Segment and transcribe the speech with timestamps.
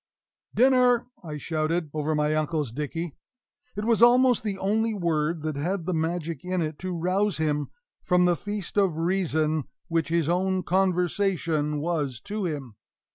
[0.55, 3.11] "Dinner!" I shouted over my uncle's dickey.
[3.77, 7.67] It was almost the only word that had the magic in it to rouse him
[8.01, 12.77] from the feast of reason which his own conversation was to him.